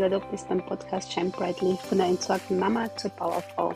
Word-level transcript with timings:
da 0.00 0.18
bist 0.30 0.48
beim 0.48 0.64
Podcast 0.64 1.12
Shine 1.12 1.30
Brightly 1.30 1.76
von 1.88 1.98
der 1.98 2.08
entsorgten 2.08 2.58
Mama 2.58 2.88
zur 2.96 3.10
Powerfrau. 3.10 3.74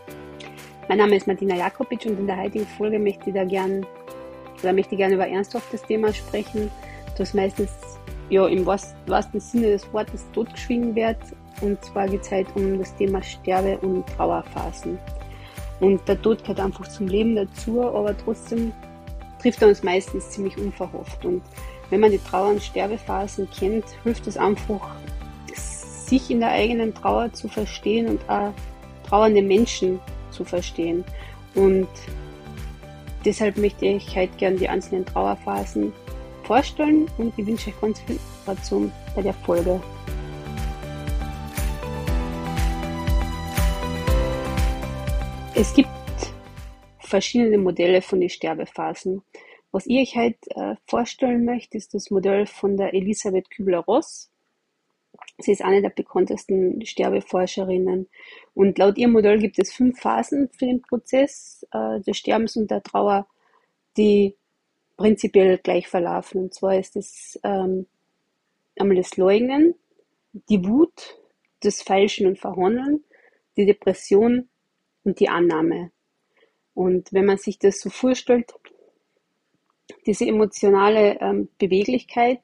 Mein 0.88 0.98
Name 0.98 1.16
ist 1.16 1.26
Martina 1.26 1.54
Jakobitsch 1.54 2.06
und 2.06 2.19
in 2.19 2.26
der 2.26 2.40
heutigen 2.40 2.66
Folge 2.66 2.98
möchte 2.98 3.28
ich 3.28 3.35
da 3.35 3.44
gern 3.44 3.85
oder 4.62 4.72
möchte 4.72 4.94
ich 4.94 4.98
gerne 4.98 5.15
über 5.15 5.29
ernsthaftes 5.29 5.83
Thema 5.83 6.12
sprechen, 6.12 6.71
das 7.19 7.34
meistens 7.34 7.71
ja 8.30 8.47
im 8.47 8.65
wahrsten 8.65 9.40
Sinne 9.40 9.69
des 9.69 9.92
Wortes 9.92 10.24
totgeschwiegen 10.33 10.94
wird. 10.94 11.19
Und 11.60 11.83
zwar 11.84 12.08
geht 12.08 12.22
es 12.22 12.30
halt 12.30 12.48
um 12.54 12.78
das 12.78 12.94
Thema 12.96 13.22
Sterbe- 13.22 13.78
und 13.78 14.06
Trauerphasen. 14.17 14.98
Und 15.80 16.06
der 16.09 16.20
Tod 16.20 16.42
gehört 16.42 16.60
einfach 16.60 16.88
zum 16.88 17.09
Leben 17.09 17.37
dazu, 17.37 17.83
aber 17.83 18.16
trotzdem 18.16 18.73
trifft 19.41 19.61
er 19.61 19.69
uns 19.69 19.83
meistens 19.83 20.30
ziemlich 20.30 20.56
unverhofft. 20.56 21.25
Und 21.25 21.42
wenn 21.91 22.01
man 22.01 22.11
die 22.11 22.19
Trauer- 22.19 22.51
und 22.51 22.62
Sterbephasen 22.62 23.48
kennt, 23.51 23.84
hilft 24.03 24.27
es 24.27 24.37
einfach, 24.37 24.97
sich 26.06 26.30
in 26.30 26.41
der 26.41 26.51
eigenen 26.51 26.95
Trauer 26.95 27.33
zu 27.33 27.48
verstehen 27.48 28.09
und 28.09 28.28
auch 28.28 28.52
trauernde 29.09 29.42
Menschen 29.42 30.01
zu 30.30 30.45
verstehen. 30.45 31.05
Und 31.55 31.88
deshalb 33.24 33.56
möchte 33.56 33.87
ich 33.87 34.14
heute 34.16 34.37
gerne 34.37 34.56
die 34.56 34.69
einzelnen 34.69 35.05
Trauerphasen 35.05 35.92
vorstellen 36.45 37.11
und 37.19 37.37
ich 37.37 37.47
wünsche 37.47 37.70
euch 37.70 37.80
ganz 37.80 38.00
viel 38.00 38.16
Inspiration 38.16 38.92
bei 39.14 39.23
der 39.23 39.34
Folge. 39.34 39.80
Es 45.55 45.73
gibt 45.75 45.88
verschiedene 46.98 47.59
Modelle 47.59 48.02
von 48.02 48.20
den 48.20 48.28
Sterbephasen. 48.28 49.23
Was 49.73 49.86
ich 49.86 49.98
euch 49.98 50.16
heute 50.16 50.38
äh, 50.50 50.77
vorstellen 50.86 51.44
möchte, 51.44 51.78
ist 51.78 51.94
das 51.94 52.11
Modell 52.11 52.47
von 52.47 52.77
der 52.77 52.94
Elisabeth 52.94 53.50
Kübler-Ross. 53.50 54.31
Sie 55.39 55.53
ist 55.53 55.62
eine 55.62 55.83
der 55.83 55.91
bekanntesten 55.91 56.84
Sterbeforscherinnen. 56.84 58.09
Und 58.55 58.79
laut 58.79 58.97
ihrem 58.97 59.12
Modell 59.12 59.39
gibt 59.39 59.59
es 59.59 59.73
fünf 59.73 60.01
Phasen 60.01 60.48
für 60.48 60.67
den 60.67 60.81
Prozess 60.81 61.67
äh, 61.73 62.01
des 62.01 62.17
Sterbens 62.17 62.56
und 62.56 62.70
der 62.70 62.83
Trauer, 62.83 63.27
die 63.97 64.34
prinzipiell 64.97 65.59
gleich 65.59 65.89
verlaufen. 65.89 66.43
Und 66.43 66.55
zwar 66.55 66.78
ist 66.78 66.97
es 66.97 67.39
ähm, 67.45 67.87
einmal 68.78 68.97
das 68.97 69.17
Leugnen, 69.17 69.75
die 70.48 70.67
Wut, 70.67 71.19
das 71.61 71.83
Feilschen 71.83 72.27
und 72.27 72.39
Verhandeln, 72.39 73.05
die 73.56 73.67
Depression 73.67 74.48
und 75.05 75.21
die 75.21 75.28
Annahme. 75.28 75.91
Und 76.75 77.12
wenn 77.12 77.27
man 77.27 77.39
sich 77.39 77.59
das 77.59 77.81
so 77.81 77.91
vorstellt, 77.91 78.53
diese 80.06 80.27
emotionale 80.27 81.20
ähm, 81.20 81.48
Beweglichkeit, 81.59 82.41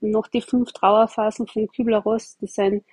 noch 0.00 0.28
die 0.28 0.42
fünf 0.42 0.72
Trauerphasen 0.72 1.46
von 1.46 1.68
Kübler-Ross, 1.68 2.36
die 2.38 2.46
sind, 2.46 2.84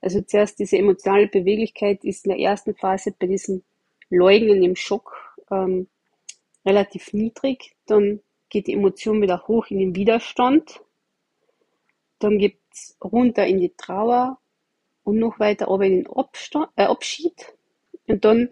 also 0.00 0.20
zuerst 0.20 0.58
diese 0.58 0.78
emotionale 0.78 1.26
Beweglichkeit 1.26 2.04
ist 2.04 2.26
in 2.26 2.30
der 2.30 2.40
ersten 2.40 2.74
Phase 2.74 3.14
bei 3.18 3.26
diesem 3.26 3.62
Leugnen 4.10 4.62
im 4.62 4.76
Schock 4.76 5.36
ähm, 5.50 5.88
relativ 6.64 7.12
niedrig, 7.12 7.74
dann 7.86 8.20
geht 8.48 8.66
die 8.66 8.74
Emotion 8.74 9.22
wieder 9.22 9.46
hoch 9.48 9.66
in 9.68 9.78
den 9.78 9.96
Widerstand, 9.96 10.80
dann 12.18 12.38
geht's 12.38 12.96
runter 13.02 13.46
in 13.46 13.60
die 13.60 13.74
Trauer 13.76 14.38
und 15.02 15.18
noch 15.18 15.38
weiter 15.38 15.68
aber 15.68 15.86
in 15.86 16.02
den 16.02 16.06
Abstand, 16.08 16.68
äh, 16.76 16.84
Abschied. 16.84 17.54
Und 18.06 18.24
dann 18.24 18.50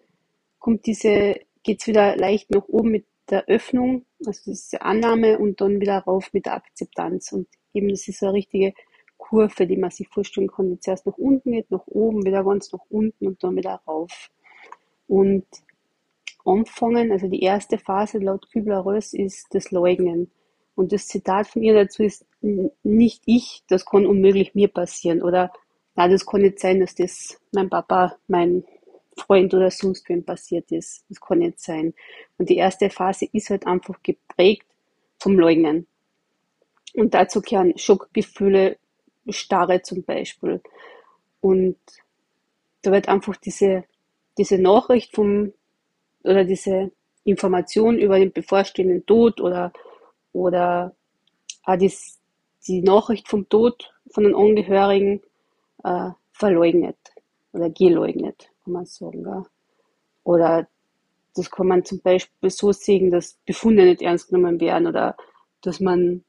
kommt 0.58 0.86
diese, 0.86 1.40
geht's 1.62 1.86
wieder 1.86 2.16
leicht 2.16 2.50
nach 2.50 2.66
oben 2.68 2.90
mit 2.90 3.06
der 3.30 3.46
Öffnung, 3.46 4.04
also 4.26 4.50
diese 4.50 4.82
Annahme 4.82 5.38
und 5.38 5.60
dann 5.60 5.80
wieder 5.80 5.98
rauf 5.98 6.32
mit 6.32 6.46
der 6.46 6.54
Akzeptanz. 6.54 7.32
Und 7.32 7.48
eben 7.72 7.88
das 7.88 8.08
ist 8.08 8.22
eine 8.22 8.32
richtige 8.32 8.74
Kurve, 9.16 9.66
die 9.66 9.76
man 9.76 9.90
sich 9.90 10.08
vorstellen 10.08 10.48
kann, 10.48 10.70
die 10.70 10.80
zuerst 10.80 11.06
nach 11.06 11.16
unten 11.16 11.52
geht, 11.52 11.70
nach 11.70 11.86
oben, 11.86 12.24
wieder 12.24 12.44
ganz 12.44 12.72
nach 12.72 12.84
unten 12.88 13.26
und 13.26 13.42
dann 13.42 13.56
wieder 13.56 13.80
rauf. 13.86 14.30
Und 15.06 15.46
anfangen, 16.44 17.12
also 17.12 17.28
die 17.28 17.40
erste 17.40 17.78
Phase 17.78 18.18
laut 18.18 18.50
Kübler-Ross 18.50 19.12
ist 19.12 19.46
das 19.54 19.70
Leugnen. 19.70 20.30
Und 20.74 20.92
das 20.92 21.06
Zitat 21.06 21.46
von 21.46 21.62
ihr 21.62 21.74
dazu 21.74 22.02
ist, 22.02 22.26
nicht 22.82 23.22
ich, 23.26 23.62
das 23.68 23.86
kann 23.86 24.06
unmöglich 24.06 24.54
mir 24.54 24.68
passieren. 24.68 25.22
Oder, 25.22 25.52
na, 25.94 26.08
das 26.08 26.26
kann 26.26 26.42
nicht 26.42 26.58
sein, 26.58 26.80
dass 26.80 26.94
das 26.94 27.40
mein 27.52 27.70
Papa, 27.70 28.16
mein 28.26 28.64
Freund 29.16 29.54
oder 29.54 29.70
sonst 29.70 30.08
wem 30.08 30.24
passiert 30.24 30.70
ist. 30.72 31.04
Das 31.08 31.20
kann 31.20 31.38
nicht 31.38 31.60
sein. 31.60 31.94
Und 32.38 32.48
die 32.48 32.56
erste 32.56 32.90
Phase 32.90 33.26
ist 33.32 33.50
halt 33.50 33.66
einfach 33.66 34.02
geprägt 34.02 34.66
vom 35.18 35.38
Leugnen. 35.38 35.86
Und 36.94 37.14
dazu 37.14 37.40
gehören 37.40 37.76
Schockgefühle, 37.76 38.76
Starre 39.28 39.82
zum 39.82 40.04
Beispiel. 40.04 40.60
Und 41.40 41.76
da 42.82 42.92
wird 42.92 43.08
einfach 43.08 43.36
diese, 43.36 43.84
diese 44.38 44.58
Nachricht 44.58 45.14
vom, 45.14 45.52
oder 46.22 46.44
diese 46.44 46.92
Information 47.24 47.98
über 47.98 48.18
den 48.18 48.32
bevorstehenden 48.32 49.06
Tod 49.06 49.40
oder, 49.40 49.72
oder 50.32 50.94
auch 51.64 51.76
dies, 51.76 52.20
die 52.66 52.82
Nachricht 52.82 53.28
vom 53.28 53.48
Tod 53.48 53.92
von 54.10 54.24
den 54.24 54.34
Angehörigen 54.34 55.22
äh, 55.82 56.10
verleugnet 56.32 56.98
oder 57.52 57.70
geleugnet 57.70 58.50
kann 58.64 58.72
man 58.72 58.86
sagen. 58.86 59.22
Gell? 59.22 59.44
Oder 60.24 60.66
das 61.34 61.50
kann 61.50 61.66
man 61.66 61.84
zum 61.84 62.00
Beispiel 62.00 62.50
so 62.50 62.72
sehen, 62.72 63.10
dass 63.10 63.38
Befunde 63.44 63.84
nicht 63.84 64.02
ernst 64.02 64.28
genommen 64.28 64.60
werden 64.60 64.86
oder 64.86 65.16
dass 65.60 65.80
man, 65.80 66.24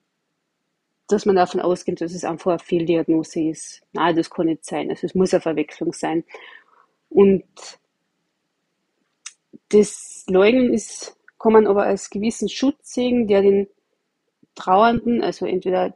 dass 1.07 1.25
man 1.25 1.35
davon 1.35 1.61
ausgeht, 1.61 2.01
dass 2.01 2.13
es 2.13 2.23
einfach 2.23 2.51
eine 2.51 2.59
Fehldiagnose 2.59 3.49
ist. 3.49 3.81
Nein, 3.93 4.15
das 4.15 4.29
kann 4.29 4.47
nicht 4.47 4.65
sein. 4.65 4.89
Also 4.89 5.05
es 5.05 5.15
muss 5.15 5.33
eine 5.33 5.41
Verwechslung 5.41 5.93
sein. 5.93 6.23
Und 7.09 7.43
das 9.69 10.25
Leugnen 10.27 10.73
ist, 10.73 11.17
kann 11.37 11.53
man 11.53 11.67
aber 11.67 11.83
als 11.83 12.09
gewissen 12.09 12.49
Schutz 12.49 12.93
sehen, 12.93 13.27
der 13.27 13.41
den 13.41 13.67
Trauernden, 14.55 15.21
also 15.21 15.45
entweder 15.45 15.95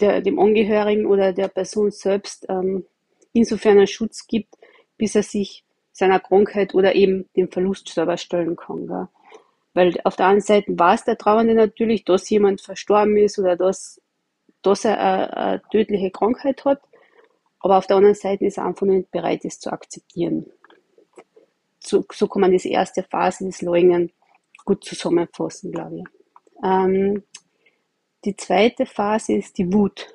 der, 0.00 0.22
dem 0.22 0.38
Angehörigen 0.38 1.06
oder 1.06 1.32
der 1.32 1.48
Person 1.48 1.90
selbst, 1.90 2.46
ähm, 2.48 2.84
insofern 3.32 3.78
einen 3.78 3.86
Schutz 3.86 4.26
gibt, 4.26 4.56
bis 4.96 5.14
er 5.14 5.22
sich 5.22 5.64
seiner 6.00 6.20
Krankheit 6.20 6.74
oder 6.74 6.94
eben 6.94 7.28
dem 7.36 7.50
Verlust 7.50 7.88
selber 7.88 8.16
stellen 8.16 8.56
kann. 8.56 8.86
Gell? 8.86 9.08
Weil 9.74 10.00
auf 10.04 10.16
der 10.16 10.26
einen 10.26 10.40
Seite 10.40 10.76
weiß 10.76 11.04
der 11.04 11.16
Trauernde 11.16 11.54
natürlich, 11.54 12.04
dass 12.04 12.28
jemand 12.28 12.60
verstorben 12.60 13.16
ist 13.16 13.38
oder 13.38 13.56
dass, 13.56 14.00
dass 14.62 14.84
er 14.84 14.98
eine, 14.98 15.36
eine 15.36 15.62
tödliche 15.70 16.10
Krankheit 16.10 16.64
hat, 16.64 16.80
aber 17.60 17.78
auf 17.78 17.86
der 17.86 17.96
anderen 17.96 18.16
Seite 18.16 18.46
ist 18.46 18.58
er 18.58 18.66
einfach 18.66 18.86
nicht 18.86 19.10
bereit, 19.10 19.44
es 19.44 19.60
zu 19.60 19.72
akzeptieren. 19.72 20.46
So, 21.78 22.04
so 22.12 22.26
kann 22.26 22.40
man 22.40 22.50
diese 22.50 22.68
erste 22.68 23.02
Phase 23.02 23.44
des 23.44 23.62
Leugnen 23.62 24.10
gut 24.64 24.84
zusammenfassen, 24.84 25.72
glaube 25.72 25.98
ich. 25.98 26.04
Ähm, 26.64 27.22
die 28.24 28.36
zweite 28.36 28.86
Phase 28.86 29.34
ist 29.34 29.56
die 29.56 29.72
Wut. 29.72 30.14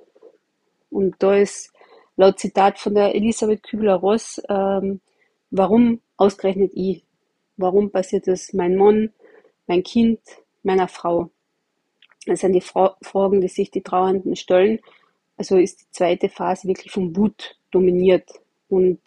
Und 0.89 1.15
da 1.19 1.35
ist 1.35 1.71
laut 2.17 2.39
Zitat 2.39 2.79
von 2.79 2.93
der 2.93 3.15
Elisabeth 3.15 3.63
Kübler-Ross 3.63 4.41
ähm, 4.49 5.01
Warum 5.57 6.01
ausgerechnet 6.17 6.71
ich? 6.73 7.05
Warum 7.55 7.89
passiert 7.89 8.27
das 8.27 8.51
mein 8.51 8.75
Mann, 8.75 9.13
mein 9.67 9.83
Kind, 9.83 10.19
meiner 10.63 10.89
Frau? 10.89 11.29
Das 12.25 12.41
sind 12.41 12.51
die 12.51 12.59
Fra 12.59 12.97
Fragen, 13.01 13.39
die 13.39 13.47
sich 13.47 13.71
die 13.71 13.81
Trauernden 13.81 14.35
stellen. 14.35 14.81
Also 15.37 15.55
ist 15.57 15.79
die 15.79 15.91
zweite 15.91 16.27
Phase 16.27 16.67
wirklich 16.67 16.91
vom 16.91 17.15
Wut 17.15 17.57
dominiert. 17.71 18.29
Und 18.67 18.99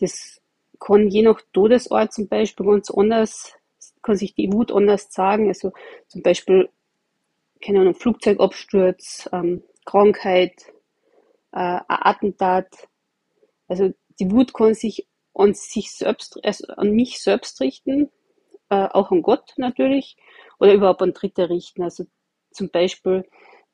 das 0.00 0.42
kann 0.78 1.08
je 1.08 1.22
nach 1.22 1.40
Todesort 1.54 2.12
zum 2.12 2.28
Beispiel 2.28 2.66
ganz 2.66 2.90
anders, 2.90 3.54
kann 4.02 4.16
sich 4.16 4.34
die 4.34 4.52
Wut 4.52 4.70
anders 4.70 5.10
sagen. 5.14 5.48
Also 5.48 5.72
zum 6.08 6.20
Beispiel, 6.20 6.68
keine 7.64 7.80
Ahnung, 7.80 7.94
Flugzeugabsturz, 7.94 9.30
ähm, 9.32 9.62
Krankheit, 9.86 10.60
äh, 11.52 11.58
ein 11.58 11.84
Attentat. 11.88 12.86
Also 13.66 13.94
die 14.20 14.30
Wut 14.30 14.52
kann 14.52 14.74
sich 14.74 15.06
und 15.32 15.56
sich 15.56 15.92
selbst, 15.92 16.42
also 16.44 16.66
an 16.74 16.92
mich 16.92 17.20
selbst 17.20 17.60
richten, 17.60 18.10
äh, 18.68 18.88
auch 18.88 19.10
an 19.10 19.22
Gott 19.22 19.54
natürlich, 19.56 20.16
oder 20.58 20.74
überhaupt 20.74 21.02
an 21.02 21.12
Dritte 21.12 21.50
richten. 21.50 21.82
Also 21.82 22.06
zum 22.50 22.70
Beispiel 22.70 23.24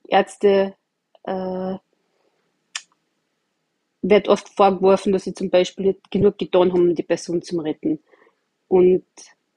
Ärzte 0.09 0.75
äh, 1.25 1.75
wird 4.03 4.29
oft 4.29 4.49
vorgeworfen, 4.49 5.13
dass 5.13 5.25
sie 5.25 5.35
zum 5.35 5.51
Beispiel 5.51 5.87
nicht 5.87 6.11
genug 6.11 6.39
getan 6.39 6.73
haben, 6.73 6.89
um 6.89 6.95
die 6.95 7.03
Person 7.03 7.43
zu 7.43 7.59
retten. 7.61 8.01
Und 8.69 9.05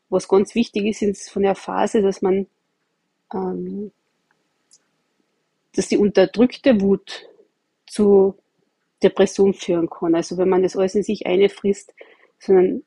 was 0.10 0.28
ganz 0.28 0.56
wichtig 0.56 0.86
ist, 0.86 1.02
ist 1.02 1.30
von 1.30 1.44
der 1.44 1.56
Phase, 1.56 2.02
dass 2.02 2.22
man, 2.22 2.48
ähm, 3.34 3.92
dass 5.76 5.88
die 5.88 5.98
unterdrückte 5.98 6.82
Wut 6.82 7.30
zu 7.88 8.36
Depression 9.04 9.54
führen 9.54 9.90
kann. 9.90 10.16
Also 10.16 10.38
wenn 10.38 10.50
man 10.50 10.64
das 10.64 10.76
alles 10.76 10.96
in 10.96 11.04
sich 11.04 11.26
einfrisst, 11.26 11.94
sondern 12.40 12.84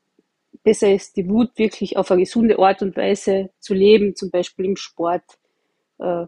besser 0.63 0.93
ist 0.93 1.17
die 1.17 1.29
Wut 1.29 1.51
wirklich 1.57 1.97
auf 1.97 2.11
eine 2.11 2.23
gesunde 2.23 2.59
Art 2.59 2.83
und 2.83 2.97
Weise 2.97 3.51
zu 3.59 3.75
leben, 3.75 4.17
zum 4.17 4.31
Beispiel 4.31 4.65
im 4.65 4.77
Sport, 4.77 5.25
äh, 5.99 6.27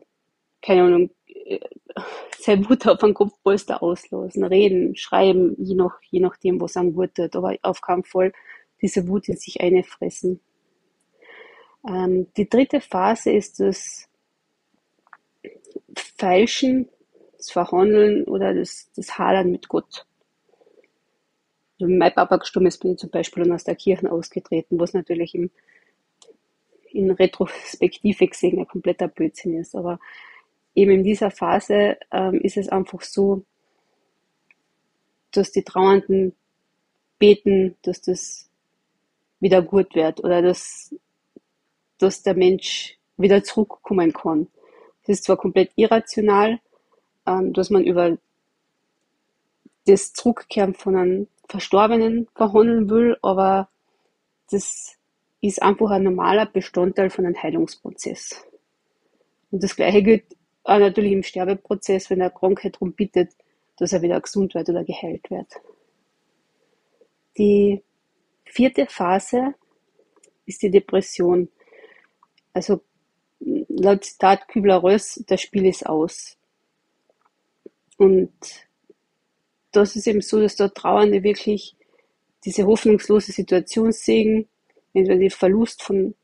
keine 0.63 0.83
Ahnung, 0.83 1.11
äh, 1.27 1.61
seine 2.39 2.69
Wut 2.69 2.87
auf 2.87 3.03
einen 3.03 3.15
Kopfpolster 3.15 3.83
auslösen, 3.83 4.45
reden, 4.45 4.97
schreiben, 4.97 5.57
je, 5.59 5.75
nach, 5.75 5.99
je 6.11 6.21
nachdem, 6.21 6.61
was 6.61 6.77
einem 6.77 6.95
gut 6.95 7.15
tut, 7.15 7.35
aber 7.37 7.57
auf 7.63 7.81
keinen 7.81 8.05
Fall 8.05 8.33
diese 8.83 9.09
Wut 9.09 9.29
in 9.29 9.37
sich 9.37 9.61
einfressen. 9.61 10.41
Ähm, 11.89 12.27
die 12.37 12.49
dritte 12.49 12.81
Phase 12.81 13.31
ist 13.31 13.61
das 13.61 14.09
Feilschen, 16.19 16.89
das 17.47 17.53
Verhandeln 17.53 18.25
oder 18.25 18.55
das, 18.55 18.91
das 18.95 19.19
Hadern 19.19 19.51
mit 19.51 19.69
Gott. 19.69 20.07
Also 21.79 21.93
mein 21.93 22.13
Papa 22.13 22.37
gestorben 22.37 22.67
ist, 22.67 22.79
bin 22.79 22.93
ich 22.93 22.99
zum 22.99 23.11
Beispiel 23.11 23.51
aus 23.53 23.65
der 23.65 23.77
Kirche 23.77 24.11
ausgetreten, 24.11 24.81
was 24.81 24.95
natürlich 24.95 25.35
im, 25.35 25.51
in 26.91 27.11
Retrospektive 27.11 28.27
gesehen 28.27 28.59
ein 28.59 28.67
kompletter 28.67 29.09
Blödsinn 29.09 29.59
ist. 29.59 29.75
Aber 29.77 30.01
eben 30.75 30.91
in 30.91 31.05
dieser 31.05 31.31
Phase 31.31 31.99
ähm, 32.11 32.41
ist 32.41 32.57
es 32.57 32.69
einfach 32.69 33.03
so, 33.03 33.45
dass 35.31 35.53
die 35.53 35.63
Trauernden 35.63 36.35
beten, 37.19 37.77
dass 37.83 38.01
das 38.01 38.49
wieder 39.39 39.61
gut 39.63 39.95
wird 39.95 40.25
oder 40.25 40.41
dass, 40.41 40.95
dass 41.99 42.23
der 42.23 42.35
Mensch 42.35 42.99
wieder 43.19 43.45
zurückkommen 43.45 44.13
kann. 44.13 44.49
Das 45.03 45.19
ist 45.19 45.25
zwar 45.25 45.37
komplett 45.37 45.73
irrational, 45.77 46.59
dass 47.27 47.71
man 47.71 47.85
über 47.85 48.17
das 49.87 50.13
Zurückkehren 50.13 50.75
von 50.75 50.97
einem 50.97 51.29
Verstorbenen 51.49 52.29
verhandeln 52.35 52.91
will, 52.91 53.17
aber 53.23 53.69
das 54.51 54.97
ist 55.41 55.63
einfach 55.63 55.91
ein 55.91 56.03
normaler 56.03 56.47
Bestandteil 56.47 57.11
von 57.11 57.27
einem 57.27 57.41
Heilungsprozess. 57.41 58.45
Und 59.51 59.63
das 59.63 59.77
Gleiche 59.77 60.03
gilt 60.03 60.25
auch 60.65 60.79
natürlich 60.79 61.13
im 61.13 61.23
Sterbeprozess, 61.23 62.11
wenn 62.11 62.21
er 62.21 62.31
Krankheit 62.31 62.75
darum 62.75 62.93
bittet, 62.93 63.33
dass 63.77 63.93
er 63.93 64.03
wieder 64.03 64.21
gesund 64.21 64.55
wird 64.55 64.69
oder 64.69 64.85
geheilt 64.85 65.31
wird. 65.31 65.53
Die 67.39 67.83
vierte 68.45 68.87
Phase 68.87 69.55
ist 70.47 70.63
die 70.63 70.71
Depression. 70.71 71.49
Also 72.53 72.81
laut 73.39 74.05
Zitat 74.05 74.49
Kübler-Ross, 74.49 75.23
das 75.27 75.43
Spiel 75.43 75.67
ist 75.67 75.87
aus. 75.87 76.36
Und 77.97 78.33
das 79.73 79.97
ist 79.97 80.07
eben 80.07 80.21
so, 80.21 80.41
dass 80.41 80.57
da 80.57 80.69
Trauernde 80.69 81.23
wirklich 81.23 81.77
diese 82.45 82.67
hoffnungslose 82.67 83.33
Situation 83.33 83.93
sehen, 83.93 84.49
entweder 84.95 85.19
den 85.19 85.31
Verlust 85.31 85.83
von, 85.83 86.15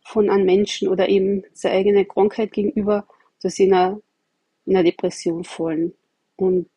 von 0.00 0.30
einem 0.30 0.46
Menschen 0.46 0.88
oder 0.88 1.08
eben 1.08 1.44
seine 1.52 1.76
eigene 1.76 2.04
Krankheit 2.04 2.52
gegenüber, 2.52 3.06
dass 3.42 3.56
sie 3.56 3.64
in 3.64 3.74
einer, 3.74 4.00
in 4.66 4.76
einer 4.76 4.84
Depression 4.84 5.44
fallen. 5.44 5.94
Und 6.36 6.68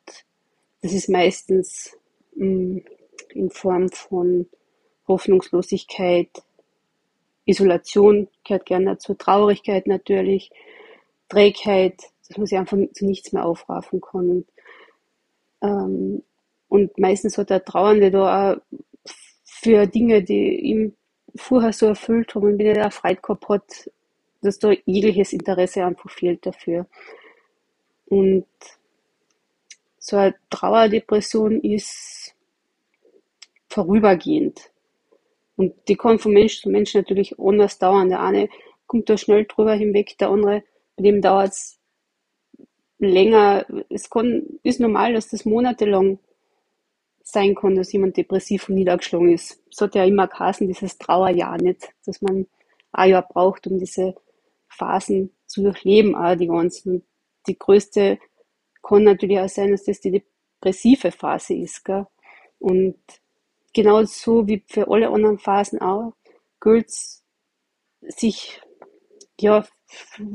das 0.81 0.94
ist 0.94 1.10
meistens 1.10 1.98
mh, 2.36 2.46
mm, 2.46 2.86
in 3.34 3.50
Form 3.50 3.90
von 3.90 4.48
Hoffnungslosigkeit, 5.08 6.30
Isolation 7.46 8.28
gehört 8.44 8.66
gerne 8.66 8.86
dazu, 8.86 9.14
Traurigkeit 9.14 9.88
natürlich, 9.88 10.52
Trägheit, 11.30 12.02
dass 12.27 12.38
man 12.38 12.47
sich 12.47 12.57
einfach 12.57 12.77
zu 12.94 13.06
nichts 13.06 13.31
mehr 13.31 13.45
aufraffen 13.45 14.01
kann. 14.01 14.29
Und, 14.29 14.47
ähm, 15.62 16.24
und 16.68 16.97
meistens 16.97 17.38
hat 17.38 17.50
der 17.50 17.63
Trauernde 17.63 18.12
da 18.12 18.53
auch 18.53 18.57
für 19.44 19.88
Dinge, 19.88 20.24
die 20.24 20.59
ihm 20.59 20.94
vorher 21.35 21.74
so 21.74 21.88
erfüllt 21.88 22.35
haben 22.35 22.45
und 22.45 22.59
wenn 22.59 22.75
er 22.75 22.91
Freude 22.91 23.21
gehabt 23.21 23.50
hat, 23.50 23.91
dass 24.41 24.59
da 24.59 24.71
jegliches 24.85 25.33
Interesse 25.33 25.83
einfach 25.83 26.09
fehlt 26.09 26.45
dafür. 26.45 26.88
Und 28.06 28.45
so 30.00 30.15
eine 30.15 30.35
Trauerdepression 30.50 31.62
ist 31.62 32.33
vorübergehend. 33.68 34.71
Und 35.56 35.73
die 35.88 35.95
kann 35.95 36.19
von 36.19 36.33
Mensch 36.33 36.62
zu 36.62 36.69
Mensch 36.69 36.94
natürlich 36.94 37.38
anders 37.39 37.80
dauern. 37.80 38.09
Der 38.09 38.21
eine 38.21 38.47
kommt 38.85 39.09
da 39.09 39.18
schnell 39.18 39.45
drüber 39.45 39.73
hinweg, 39.73 40.18
der 40.18 40.30
andere, 40.30 40.63
bei 40.95 41.03
dem 41.03 41.21
dauert 41.21 41.50
es 41.50 41.76
länger. 42.99 43.65
Es 43.89 44.09
kann, 44.09 44.44
ist 44.63 44.79
normal, 44.79 45.13
dass 45.13 45.29
das 45.29 45.45
monatelang 45.45 46.19
sein 47.23 47.55
kann, 47.55 47.75
dass 47.75 47.91
jemand 47.91 48.15
depressiv 48.17 48.69
und 48.69 48.75
niedergeschlagen 48.75 49.33
ist. 49.33 49.61
Es 49.69 49.81
hat 49.81 49.95
ja 49.95 50.05
immer 50.05 50.27
geheißen, 50.27 50.67
dieses 50.67 50.97
Trauerjahr 50.97 51.57
nicht, 51.61 51.89
dass 52.05 52.21
man 52.21 52.47
ein 52.94 53.09
Jahr 53.09 53.27
braucht, 53.27 53.67
um 53.67 53.79
diese 53.79 54.15
Phasen 54.69 55.31
zu 55.45 55.61
durchleben, 55.61 56.15
auch 56.15 56.35
die 56.35 56.47
ganzen. 56.47 57.05
Die 57.47 57.57
größte 57.57 58.19
kann 58.81 59.03
natürlich 59.03 59.39
auch 59.39 59.49
sein, 59.49 59.71
dass 59.71 59.83
das 59.83 59.99
die 59.99 60.23
depressive 60.61 61.11
Phase 61.11 61.53
ist. 61.53 61.83
Gell? 61.83 62.07
Und 62.59 62.97
genauso 63.73 64.47
wie 64.47 64.63
für 64.67 64.89
alle 64.89 65.09
anderen 65.09 65.38
Phasen 65.38 65.81
auch, 65.81 66.13
gilt 66.61 66.91
sich, 68.01 68.61
ja, 69.39 69.65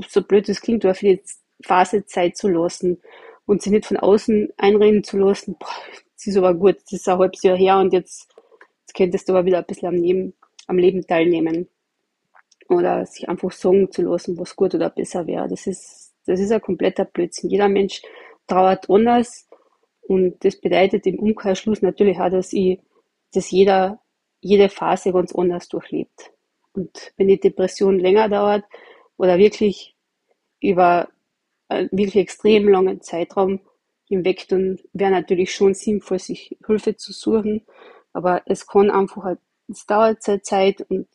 so 0.09 0.23
blöd 0.23 0.49
es 0.49 0.61
klingt, 0.61 0.85
aber 0.85 0.95
für 0.95 1.07
die 1.07 1.23
Phase 1.63 2.05
Zeit 2.07 2.37
zu 2.37 2.49
lassen 2.49 3.01
und 3.47 3.63
sich 3.63 3.73
nicht 3.73 3.87
von 3.87 3.97
außen 3.97 4.53
einreden 4.57 5.05
zu 5.05 5.19
lassen, 5.19 5.57
das 5.59 6.27
ist 6.27 6.37
aber 6.37 6.55
gut, 6.55 6.77
das 6.85 6.93
ist 6.93 7.09
ein 7.09 7.19
halbes 7.19 7.43
Jahr 7.43 7.57
her 7.57 7.79
und 7.79 7.93
jetzt, 7.93 8.29
jetzt 8.83 8.95
könntest 8.95 9.29
du 9.29 9.33
aber 9.33 9.45
wieder 9.45 9.59
ein 9.59 9.67
bisschen 9.67 9.89
am 9.89 9.97
Leben, 9.97 10.35
am 10.67 10.79
Leben 10.79 11.07
teilnehmen. 11.07 11.69
Oder 12.69 13.05
sich 13.07 13.29
einfach 13.29 13.51
sagen 13.51 13.91
zu 13.91 14.03
lassen, 14.03 14.39
was 14.39 14.57
gut 14.57 14.75
oder 14.75 14.89
besser 14.89 15.27
wäre. 15.27 15.49
Das 15.49 15.67
ist, 15.67 16.15
das 16.27 16.41
ist 16.41 16.53
ein 16.53 16.61
kompletter 16.61 17.05
Blödsinn. 17.05 17.51
Jeder 17.51 17.69
Mensch 17.69 18.03
trauert 18.47 18.89
anders 18.89 19.49
und 20.03 20.45
das 20.45 20.61
bedeutet 20.61 21.07
im 21.07 21.19
Umkehrschluss 21.19 21.83
natürlich 21.83 22.19
auch, 22.19 22.31
dass 22.31 22.53
ich 22.53 22.81
dass 23.33 23.51
jeder, 23.51 24.01
jede 24.41 24.69
Phase 24.69 25.13
ganz 25.13 25.35
anders 25.35 25.69
durchlebt. 25.69 26.31
Und 26.75 27.13
wenn 27.17 27.29
die 27.29 27.41
Depression 27.41 27.99
länger 27.99 28.29
dauert 28.29 28.65
oder 29.17 29.39
wirklich 29.39 29.97
über 30.61 31.09
wirklich 31.91 32.17
extrem 32.17 32.69
langen 32.69 33.01
Zeitraum 33.01 33.61
hinweg, 34.05 34.47
dann 34.49 34.79
wäre 34.93 35.11
natürlich 35.11 35.55
schon 35.55 35.75
sinnvoll, 35.75 36.19
sich 36.19 36.57
Hilfe 36.67 36.97
zu 36.97 37.13
suchen. 37.13 37.63
Aber 38.13 38.43
es 38.47 38.67
kann 38.67 38.91
einfach, 38.91 39.25
halt, 39.25 39.39
es 39.69 39.87
dauert 39.87 40.23
seine 40.23 40.43
Zeit 40.43 40.83
und 40.91 41.09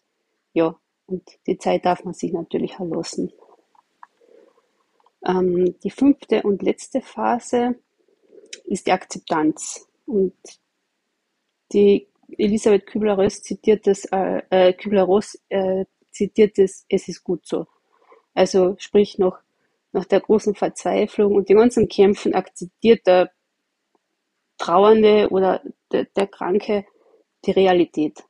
ja, 0.54 0.76
und 1.06 1.24
die 1.46 1.58
Zeit 1.58 1.86
darf 1.86 2.04
man 2.04 2.14
sich 2.14 2.34
natürlich 2.34 2.74
erlassen. 2.80 3.32
Ähm, 5.26 5.76
die 5.84 5.90
fünfte 5.90 6.44
und 6.44 6.62
letzte 6.62 7.02
Phase 7.02 7.76
ist 8.66 8.88
die 8.88 8.92
Akzeptanz. 8.92 9.88
Und 10.06 10.34
die 11.72 12.08
Elisabeth 12.38 12.86
Kübler-Ross 12.88 13.42
zitiert 13.42 13.88
das, 13.88 14.06
äh, 14.06 14.42
äh, 14.50 14.74
Kübler-Ross 14.74 15.40
äh, 15.50 15.86
zitiert 16.12 16.58
das, 16.58 16.86
es 16.90 17.08
ist 17.08 17.24
gut 17.24 17.46
so. 17.46 17.68
Also 18.34 18.76
sprich 18.80 19.18
noch 19.18 19.38
nach 19.92 20.06
der 20.06 20.20
großen 20.22 20.56
Verzweiflung 20.56 21.36
und 21.36 21.50
den 21.50 21.58
ganzen 21.58 21.88
Kämpfen 21.88 22.34
akzeptiert 22.34 23.06
der 23.08 23.32
Trauernde 24.58 25.30
oder 25.30 25.62
der, 25.92 26.06
der 26.06 26.28
Kranke 26.28 26.86
die 27.46 27.52
Realität. 27.52 28.24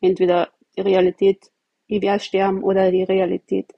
Entweder 0.00 0.50
die 0.76 0.82
Realität, 0.82 1.50
ich 1.86 2.02
werde 2.02 2.22
sterben, 2.22 2.62
oder 2.62 2.90
die 2.90 3.02
Realität, 3.02 3.72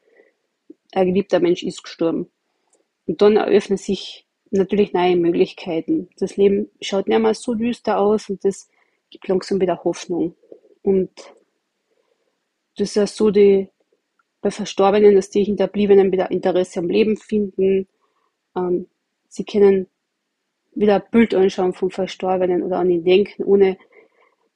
ein 0.93 1.07
geliebter 1.07 1.41
Mensch 1.41 1.63
ist 1.63 1.83
gestorben. 1.83 2.31
Und 3.07 3.23
dann 3.23 3.37
eröffnen 3.37 3.79
sich 3.79 4.27
natürlich 4.51 4.93
neue 4.93 5.17
Möglichkeiten. 5.17 6.09
Das 6.19 6.37
Leben 6.37 6.71
schaut 6.81 7.09
nicht 7.09 7.19
mehr 7.19 7.35
so 7.35 7.55
düster 7.55 7.99
aus 7.99 8.29
und 8.29 8.45
das 8.45 8.69
gibt 9.11 9.27
langsam 9.29 9.61
wieder 9.61 9.83
Hoffnung. 9.85 10.37
Und 10.83 11.11
das 12.77 12.91
ist 12.91 12.97
ja 12.97 13.07
so 13.07 13.31
die, 13.31 13.69
bei 14.43 14.51
Verstorbenen, 14.51 15.15
dass 15.15 15.31
die 15.31 15.45
Hinterbliebenen 15.45 16.13
wieder 16.13 16.31
Interesse 16.31 16.81
am 16.81 16.91
Leben 16.91 17.17
finden. 17.17 17.89
Ähm, 18.55 18.89
sie 19.29 19.45
können 19.45 19.87
wieder 20.75 20.97
ein 20.97 21.11
Bild 21.11 21.35
anschauen 21.35 21.73
vom 21.73 21.91
Verstorbenen 21.91 22.63
oder 22.63 22.79
an 22.81 22.91
ihn 22.91 23.05
denken, 23.05 23.45
ohne 23.45 23.79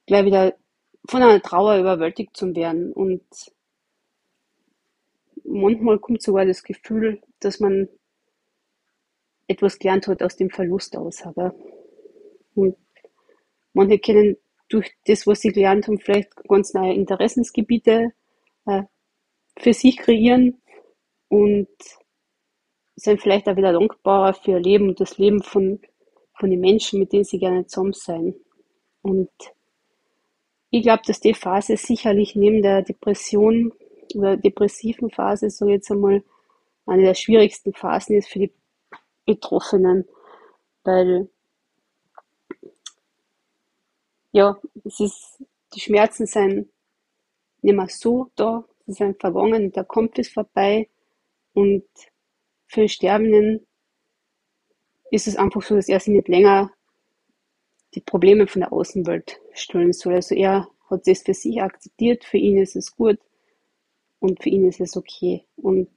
gleich 0.05 0.25
wieder 0.25 0.55
von 1.07 1.23
einer 1.23 1.41
Trauer 1.41 1.77
überwältigt 1.77 2.35
zu 2.35 2.53
werden. 2.53 2.91
Und 2.91 3.23
manchmal 5.45 5.99
kommt 5.99 6.21
sogar 6.21 6.45
das 6.45 6.63
Gefühl, 6.63 7.21
dass 7.39 7.61
man 7.61 7.87
etwas 9.47 9.79
gelernt 9.79 10.07
hat 10.07 10.21
aus 10.21 10.35
dem 10.35 10.49
Verlust 10.49 10.97
aus. 10.97 11.23
Aber 11.23 11.55
und 12.55 12.75
manche 13.71 13.99
können 13.99 14.35
durch 14.67 14.91
das, 15.05 15.25
was 15.27 15.39
sie 15.39 15.53
gelernt 15.53 15.87
haben, 15.87 15.99
vielleicht 15.99 16.35
ganz 16.49 16.73
neue 16.73 16.93
Interessensgebiete 16.93 18.11
äh, 18.65 18.83
für 19.59 19.73
sich 19.73 19.97
kreieren 19.97 20.61
und 21.29 21.67
sind 22.95 23.21
vielleicht 23.21 23.47
auch 23.47 23.55
wieder 23.55 23.73
dankbarer 23.73 24.33
für 24.33 24.51
ihr 24.51 24.59
Leben 24.59 24.89
und 24.89 24.99
das 24.99 25.17
Leben 25.17 25.41
von, 25.41 25.79
von 26.33 26.49
den 26.49 26.59
Menschen, 26.59 26.99
mit 26.99 27.13
denen 27.13 27.23
sie 27.23 27.39
gerne 27.39 27.67
zusammen 27.67 27.93
sein. 27.93 28.35
Und 29.01 29.29
ich 30.69 30.83
glaube, 30.83 31.03
dass 31.05 31.19
die 31.19 31.33
Phase 31.33 31.77
sicherlich 31.77 32.35
neben 32.35 32.61
der 32.61 32.81
Depression 32.81 33.71
oder 34.15 34.37
depressiven 34.37 35.09
Phase, 35.09 35.49
so 35.49 35.67
jetzt 35.67 35.91
einmal, 35.91 36.23
eine 36.85 37.03
der 37.03 37.13
schwierigsten 37.13 37.73
Phasen 37.73 38.17
ist 38.17 38.29
für 38.29 38.39
die 38.39 38.53
Betroffenen, 39.25 40.07
weil 40.83 41.29
ja, 44.31 44.57
es 44.85 44.99
ist, 44.99 45.43
die 45.73 45.79
Schmerzen 45.79 46.25
sind 46.25 46.69
nicht 47.61 47.75
mehr 47.75 47.87
so 47.89 48.31
da, 48.35 48.63
sie 48.87 48.93
sind 48.93 49.19
vergangen, 49.19 49.71
der 49.71 49.83
Kampf 49.83 50.17
ist 50.17 50.33
vorbei 50.33 50.89
und 51.53 51.83
für 52.67 52.81
den 52.81 52.89
Sterbenden 52.89 53.67
ist 55.11 55.27
es 55.27 55.35
einfach 55.35 55.61
so, 55.61 55.75
dass 55.75 55.89
er 55.89 55.99
sich 55.99 56.13
nicht 56.13 56.27
länger 56.27 56.71
die 57.93 58.01
Probleme 58.01 58.47
von 58.47 58.61
der 58.61 58.73
Außenwelt 58.73 59.39
stellen 59.53 59.93
soll. 59.93 60.15
Also 60.15 60.35
er 60.35 60.69
hat 60.89 61.07
es 61.07 61.23
für 61.23 61.33
sich 61.33 61.61
akzeptiert, 61.61 62.23
für 62.23 62.37
ihn 62.37 62.57
ist 62.57 62.75
es 62.75 62.95
gut 62.95 63.19
und 64.19 64.41
für 64.41 64.49
ihn 64.49 64.67
ist 64.67 64.79
es 64.79 64.97
okay. 64.97 65.45
Und 65.57 65.89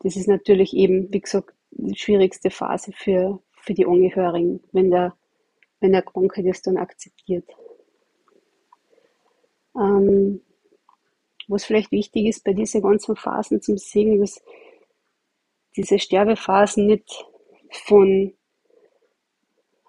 das 0.00 0.16
ist 0.16 0.28
natürlich 0.28 0.74
eben, 0.74 1.12
wie 1.12 1.20
gesagt, 1.20 1.54
die 1.70 1.96
schwierigste 1.96 2.50
Phase 2.50 2.92
für, 2.92 3.40
für 3.52 3.74
die 3.74 3.86
Angehörigen, 3.86 4.62
wenn 4.72 4.90
der, 4.90 5.16
wenn 5.80 5.92
der 5.92 6.02
Kranke 6.02 6.42
das 6.42 6.62
dann 6.62 6.76
akzeptiert. 6.76 7.48
Ähm, 9.76 10.40
was 11.48 11.64
vielleicht 11.64 11.92
wichtig 11.92 12.26
ist 12.26 12.44
bei 12.44 12.52
diesen 12.52 12.82
ganzen 12.82 13.16
Phasen 13.16 13.62
zum 13.62 13.78
Sehen, 13.78 14.20
dass 14.20 14.42
diese 15.76 15.98
Sterbephasen 15.98 16.86
nicht 16.86 17.26
von, 17.70 18.32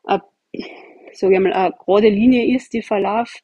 äh, 0.07 0.19
sage 1.13 1.35
ich 1.35 1.39
mal, 1.39 1.53
eine 1.53 1.75
gerade 1.77 2.09
Linie 2.09 2.55
ist, 2.55 2.73
die 2.73 2.81
verläuft, 2.81 3.43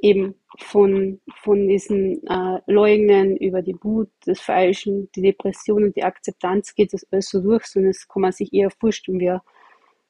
eben 0.00 0.34
von, 0.58 1.20
von 1.42 1.68
diesen 1.68 2.26
äh, 2.26 2.60
Leugnen 2.66 3.36
über 3.36 3.62
die 3.62 3.76
Wut, 3.82 4.10
das 4.24 4.40
Falschen, 4.40 5.10
die 5.12 5.22
Depression 5.22 5.84
und 5.84 5.96
die 5.96 6.02
Akzeptanz 6.02 6.74
geht 6.74 6.92
das 6.92 7.06
alles 7.10 7.28
so 7.28 7.40
durch, 7.40 7.64
sondern 7.66 7.90
es 7.90 8.08
kann 8.08 8.22
man 8.22 8.32
sich 8.32 8.52
eher 8.52 8.70
vorstellen 8.70 9.20
wie, 9.20 9.32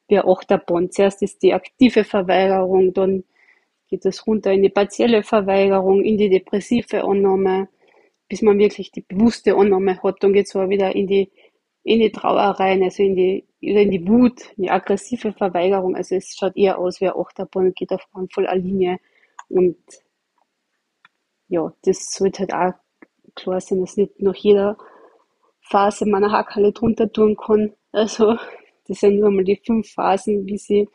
wie 0.07 0.17
ein 0.17 0.27
Achterbahn. 0.27 0.91
Zuerst 0.91 1.21
ist 1.21 1.43
die 1.43 1.53
aktive 1.53 2.03
Verweigerung, 2.03 2.93
dann 2.93 3.23
geht 3.93 4.05
es 4.07 4.25
runter 4.25 4.51
in 4.51 4.63
die 4.63 4.69
partielle 4.69 5.21
Verweigerung, 5.21 6.01
in 6.01 6.17
die 6.17 6.27
depressive 6.27 7.03
Annahme, 7.03 7.69
bis 8.27 8.41
man 8.41 8.57
wirklich 8.57 8.91
die 8.91 9.01
bewusste 9.01 9.55
Annahme 9.55 10.01
hat. 10.01 10.23
Dann 10.23 10.33
geht 10.33 10.47
es 10.47 10.55
aber 10.55 10.71
wieder 10.71 10.95
in 10.95 11.05
die, 11.05 11.31
in 11.83 11.99
die 11.99 12.11
Trauer 12.11 12.59
rein, 12.59 12.81
also 12.81 13.03
in 13.03 13.15
die, 13.15 13.45
in 13.59 13.91
die 13.91 14.07
Wut, 14.07 14.51
in 14.57 14.63
die 14.63 14.71
aggressive 14.71 15.31
Verweigerung. 15.31 15.95
Also 15.95 16.15
es 16.15 16.35
schaut 16.35 16.57
eher 16.57 16.79
aus 16.79 17.01
wie 17.01 17.05
ein 17.05 17.15
Achterbahn 17.15 17.71
geht 17.75 17.91
auf 17.91 18.01
voller 18.31 18.55
Linie 18.55 18.97
und 19.47 19.77
ja, 21.47 21.71
das 21.83 22.11
sollte 22.11 22.39
halt 22.39 22.53
auch 22.55 22.73
klar 23.35 23.61
sein, 23.61 23.81
dass 23.81 23.95
nicht 23.95 24.19
nach 24.19 24.33
jeder 24.33 24.75
Phase 25.61 26.07
man 26.07 26.23
eine 26.23 26.33
Hackhalle 26.33 26.71
drunter 26.71 27.11
tun 27.11 27.37
kann. 27.37 27.73
Also, 27.91 28.37
das 28.87 29.01
sind 29.01 29.19
nur 29.19 29.27
einmal 29.27 29.43
die 29.43 29.61
fünf 29.63 29.87
Phasen, 29.91 30.47
wie 30.47 30.57
sie 30.57 30.89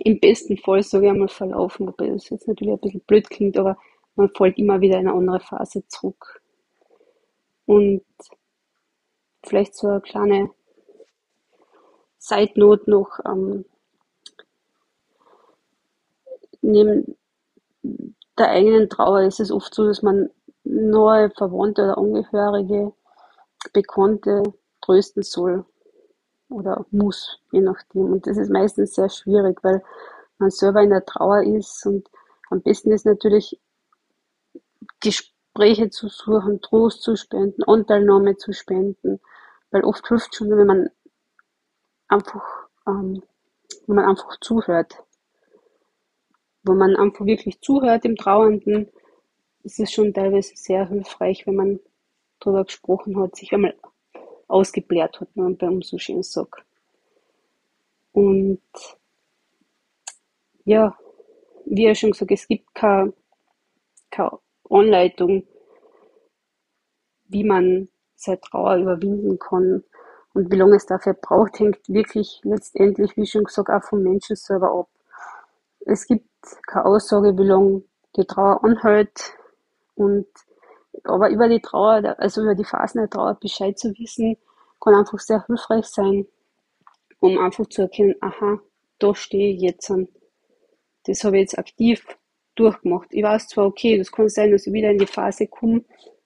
im 0.00 0.20
besten 0.20 0.56
Fall, 0.56 0.82
sage 0.82 1.06
ich 1.06 1.10
einmal, 1.10 1.28
verlaufen. 1.28 1.86
Wobei 1.86 2.08
das 2.08 2.28
jetzt 2.30 2.48
natürlich 2.48 2.74
ein 2.74 2.80
bisschen 2.80 3.00
blöd 3.00 3.28
klingt, 3.30 3.56
aber 3.58 3.76
man 4.14 4.30
fällt 4.30 4.58
immer 4.58 4.80
wieder 4.80 4.98
in 4.98 5.08
eine 5.08 5.16
andere 5.16 5.40
Phase 5.40 5.86
zurück. 5.88 6.42
Und 7.66 8.02
vielleicht 9.44 9.74
so 9.74 9.88
eine 9.88 10.00
kleine 10.00 10.50
Note 12.54 12.90
noch, 12.90 13.20
ähm, 13.24 13.64
neben 16.60 17.16
der 18.38 18.50
eigenen 18.50 18.90
Trauer 18.90 19.22
ist 19.22 19.40
es 19.40 19.52
oft 19.52 19.74
so, 19.74 19.86
dass 19.86 20.02
man 20.02 20.30
neue 20.64 21.30
Verwandte 21.30 21.84
oder 21.84 21.98
Angehörige, 21.98 22.92
Bekannte 23.72 24.42
trösten 24.80 25.22
soll 25.22 25.64
oder 26.48 26.86
muss, 26.90 27.40
je 27.52 27.60
nachdem. 27.60 28.12
Und 28.12 28.26
das 28.26 28.36
ist 28.36 28.50
meistens 28.50 28.94
sehr 28.94 29.08
schwierig, 29.08 29.62
weil 29.62 29.82
man 30.38 30.50
selber 30.50 30.82
in 30.82 30.90
der 30.90 31.04
Trauer 31.04 31.42
ist 31.42 31.84
und 31.86 32.08
am 32.50 32.62
besten 32.62 32.92
ist 32.92 33.06
natürlich 33.06 33.60
Gespräche 35.00 35.90
zu 35.90 36.08
suchen, 36.08 36.60
Trost 36.60 37.02
zu 37.02 37.16
spenden, 37.16 37.62
Anteilnahme 37.64 38.36
zu 38.36 38.52
spenden, 38.52 39.20
weil 39.70 39.84
oft 39.84 40.06
hilft 40.06 40.34
schon, 40.34 40.50
wenn 40.50 40.66
man 40.66 40.90
einfach, 42.08 42.68
ähm, 42.86 43.22
wenn 43.86 43.96
man 43.96 44.04
einfach 44.04 44.38
zuhört 44.40 45.02
wo 46.66 46.74
man 46.74 46.96
einfach 46.96 47.24
wirklich 47.24 47.60
zuhört 47.60 48.04
dem 48.04 48.16
Trauernden, 48.16 48.88
ist 49.62 49.80
es 49.80 49.92
schon 49.92 50.12
teilweise 50.12 50.56
sehr 50.56 50.88
hilfreich, 50.88 51.46
wenn 51.46 51.54
man 51.54 51.80
darüber 52.40 52.64
gesprochen 52.64 53.18
hat, 53.20 53.36
sich 53.36 53.52
einmal 53.52 53.74
ausgebläht 54.48 55.20
hat, 55.20 55.36
man 55.36 55.56
bei 55.56 55.68
uns 55.68 55.88
so 55.88 55.98
schön 55.98 56.22
sagt. 56.22 56.64
Und 58.12 58.60
ja, 60.64 60.96
wie 61.64 61.84
ja 61.84 61.94
schon 61.94 62.12
gesagt, 62.12 62.30
es 62.30 62.48
gibt 62.48 62.74
keine, 62.74 63.12
keine 64.10 64.38
Anleitung, 64.70 65.46
wie 67.28 67.44
man 67.44 67.88
seine 68.14 68.40
Trauer 68.40 68.76
überwinden 68.76 69.38
kann 69.38 69.84
und 70.36 70.50
wie 70.52 70.56
lange 70.56 70.76
es 70.76 70.86
dafür 70.86 71.14
braucht, 71.14 71.58
hängt 71.58 71.88
wirklich 71.88 72.40
letztendlich, 72.44 73.16
wie 73.16 73.26
schon 73.26 73.44
gesagt, 73.44 73.70
auch 73.70 73.82
vom 73.82 74.02
Menschen 74.02 74.36
selber 74.36 74.70
ab. 74.70 74.88
Es 75.80 76.06
gibt 76.06 76.28
keine 76.66 76.84
Aussage, 76.84 77.36
wie 77.38 77.44
lange 77.44 77.82
die 78.16 78.24
Trauer 78.24 78.62
anhält. 78.62 79.34
Und, 79.94 80.26
aber 81.04 81.30
über 81.30 81.48
die 81.48 81.60
Trauer, 81.60 82.16
also 82.18 82.42
über 82.42 82.54
die 82.54 82.64
Phasen 82.64 83.00
der 83.00 83.10
Trauer 83.10 83.34
Bescheid 83.34 83.78
zu 83.78 83.96
wissen, 83.98 84.36
kann 84.80 84.94
einfach 84.94 85.18
sehr 85.18 85.44
hilfreich 85.46 85.86
sein, 85.86 86.26
um 87.20 87.38
einfach 87.38 87.66
zu 87.68 87.82
erkennen, 87.82 88.14
aha, 88.20 88.60
da 88.98 89.14
stehe 89.14 89.54
ich 89.54 89.60
jetzt 89.60 89.90
an. 89.90 90.08
Das 91.04 91.24
habe 91.24 91.36
ich 91.36 91.42
jetzt 91.42 91.58
aktiv 91.58 92.06
durchgemacht. 92.54 93.08
Ich 93.10 93.22
weiß 93.22 93.48
zwar, 93.48 93.66
okay, 93.66 93.98
das 93.98 94.10
kann 94.10 94.28
sein, 94.28 94.50
dass 94.50 94.66
ich 94.66 94.72
wieder 94.72 94.90
in 94.90 94.98
die 94.98 95.06
Phase 95.06 95.46
komme, 95.46 95.84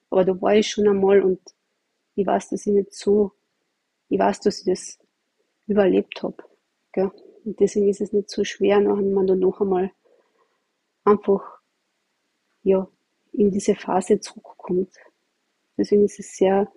aber 0.09 0.25
da 0.25 0.41
war 0.41 0.55
ich 0.55 0.69
schon 0.69 0.87
einmal 0.87 1.21
und 1.21 1.39
ich 2.15 2.25
weiß, 2.25 2.49
dass 2.49 2.65
ich 2.65 2.73
nicht 2.73 2.93
so, 2.93 3.31
ich 4.09 4.19
weiß, 4.19 4.41
dass 4.41 4.59
ich 4.59 4.65
das 4.65 4.99
überlebt 5.67 6.21
habe. 6.23 6.37
Gell? 6.91 7.11
Und 7.45 7.59
deswegen 7.59 7.89
ist 7.89 8.01
es 8.01 8.13
nicht 8.13 8.29
so 8.29 8.43
schwer, 8.43 8.77
wenn 8.77 9.13
man 9.13 9.27
dann 9.27 9.39
noch 9.39 9.61
einmal 9.61 9.91
einfach 11.03 11.61
ja, 12.63 12.87
in 13.33 13.51
diese 13.51 13.75
Phase 13.75 14.19
zurückkommt. 14.19 14.93
Deswegen 15.77 16.05
ist 16.05 16.19
es 16.19 16.35
sehr, 16.35 16.71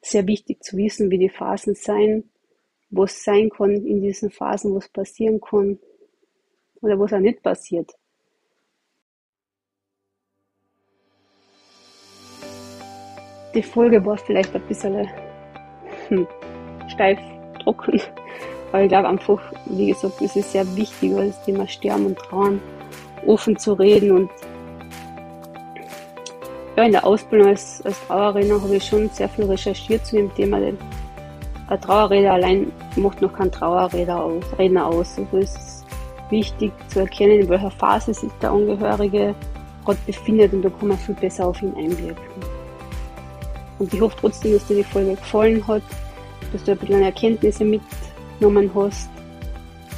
sehr 0.00 0.26
wichtig 0.26 0.62
zu 0.62 0.76
wissen, 0.76 1.10
wie 1.10 1.18
die 1.18 1.28
Phasen 1.28 1.74
sein, 1.74 2.30
was 2.90 3.22
sein 3.24 3.50
kann 3.50 3.70
in 3.70 4.00
diesen 4.00 4.30
Phasen, 4.30 4.74
was 4.74 4.88
passieren 4.88 5.40
kann 5.40 5.78
oder 6.80 6.98
was 6.98 7.12
auch 7.12 7.18
nicht 7.18 7.42
passiert. 7.42 7.92
Die 13.54 13.62
Folge 13.62 14.04
war 14.04 14.18
vielleicht 14.18 14.54
ein 14.54 14.66
bisschen 14.68 15.08
hm, 16.08 16.26
steif, 16.88 17.18
trocken, 17.62 18.00
aber 18.72 18.82
ich 18.82 18.88
glaube 18.88 19.08
einfach, 19.08 19.52
wie 19.66 19.88
gesagt, 19.88 20.20
es 20.20 20.36
ist 20.36 20.52
sehr 20.52 20.76
wichtig, 20.76 21.14
weil 21.14 21.28
das 21.28 21.44
Thema 21.44 21.66
Sterben 21.66 22.06
und 22.06 22.18
Trauern 22.18 22.60
offen 23.26 23.58
zu 23.58 23.72
reden. 23.72 24.12
Und 24.12 24.30
ja, 26.78 26.84
in 26.84 26.92
der 26.92 27.04
Ausbildung 27.04 27.48
als, 27.48 27.82
als 27.84 27.98
Trauerredner 28.06 28.62
habe 28.62 28.76
ich 28.76 28.84
schon 28.84 29.10
sehr 29.10 29.28
viel 29.28 29.46
recherchiert 29.46 30.06
zu 30.06 30.14
dem 30.14 30.32
Thema, 30.36 30.60
denn 30.60 30.78
ein 31.66 31.80
Trauerredner 31.80 32.34
allein 32.34 32.70
macht 32.94 33.20
noch 33.20 33.32
kein 33.32 33.50
Trauerredner 33.50 34.22
aus. 34.22 34.44
Redner 34.56 34.86
aus. 34.86 35.18
Also 35.18 35.38
es 35.38 35.56
ist 35.56 35.86
wichtig 36.30 36.70
zu 36.86 37.00
erkennen, 37.00 37.40
in 37.40 37.48
welcher 37.48 37.72
Phase 37.72 38.14
sich 38.14 38.30
der 38.40 38.52
Angehörige 38.52 39.34
gerade 39.84 39.98
befindet 40.06 40.52
und 40.52 40.62
da 40.62 40.70
kann 40.70 40.86
man 40.86 40.98
viel 40.98 41.16
besser 41.16 41.48
auf 41.48 41.60
ihn 41.62 41.74
einwirken. 41.74 42.24
Und 43.80 43.92
ich 43.92 44.00
hoffe 44.00 44.16
trotzdem, 44.20 44.52
dass 44.52 44.66
dir 44.68 44.76
die 44.76 44.84
Folge 44.84 45.16
gefallen 45.16 45.66
hat, 45.66 45.82
dass 46.52 46.62
du 46.62 46.70
ein 46.70 46.78
bisschen 46.78 47.02
Erkenntnisse 47.02 47.64
mitgenommen 47.64 48.70
hast 48.72 49.10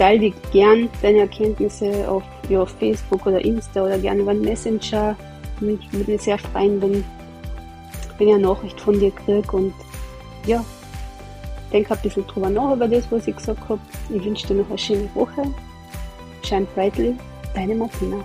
teile 0.00 0.18
dir 0.18 0.32
gern 0.50 0.88
deine 1.02 1.18
Erkenntnisse 1.18 2.08
auf, 2.08 2.22
ja, 2.48 2.62
auf 2.62 2.70
Facebook 2.70 3.26
oder 3.26 3.44
Insta 3.44 3.84
oder 3.84 3.98
gerne 3.98 4.22
über 4.22 4.32
Messenger. 4.32 5.14
Ich 5.60 5.92
würde 5.92 6.12
mich 6.12 6.22
sehr 6.22 6.38
freuen, 6.38 6.80
wenn, 6.80 7.04
wenn 8.18 8.28
ich 8.28 8.34
eine 8.34 8.42
Nachricht 8.42 8.80
von 8.80 8.98
dir 8.98 9.10
kriege 9.10 9.56
und 9.56 9.74
ja, 10.46 10.64
denk 11.72 11.90
ein 11.90 11.98
bisschen 12.02 12.26
drüber 12.26 12.50
nach 12.50 12.74
über 12.74 12.88
das, 12.88 13.10
was 13.10 13.26
ich 13.26 13.36
gesagt 13.36 13.68
habe. 13.68 13.80
Ich 14.08 14.24
wünsche 14.24 14.46
dir 14.46 14.54
noch 14.54 14.68
eine 14.68 14.78
schöne 14.78 15.08
Woche. 15.14 15.42
Shine 16.42 16.66
brightly, 16.74 17.14
deine 17.54 17.74
Martina. 17.74 18.24